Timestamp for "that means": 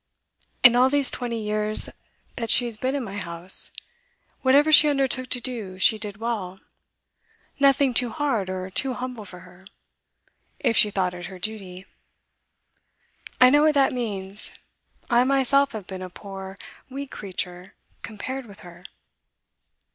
13.75-14.49